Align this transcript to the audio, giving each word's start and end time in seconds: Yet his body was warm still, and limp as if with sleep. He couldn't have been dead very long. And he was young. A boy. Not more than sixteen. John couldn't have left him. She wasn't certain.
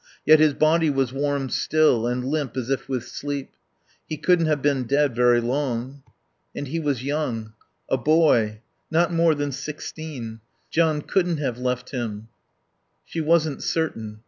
Yet 0.25 0.39
his 0.39 0.55
body 0.55 0.89
was 0.89 1.13
warm 1.13 1.47
still, 1.49 2.07
and 2.07 2.25
limp 2.25 2.57
as 2.57 2.71
if 2.71 2.89
with 2.89 3.03
sleep. 3.07 3.51
He 4.09 4.17
couldn't 4.17 4.47
have 4.47 4.59
been 4.63 4.85
dead 4.85 5.15
very 5.15 5.39
long. 5.39 6.01
And 6.55 6.67
he 6.67 6.79
was 6.79 7.03
young. 7.03 7.53
A 7.87 7.97
boy. 7.97 8.61
Not 8.89 9.13
more 9.13 9.35
than 9.35 9.51
sixteen. 9.51 10.39
John 10.71 11.03
couldn't 11.03 11.37
have 11.37 11.59
left 11.59 11.91
him. 11.91 12.29
She 13.05 13.21
wasn't 13.21 13.61
certain. 13.61 14.19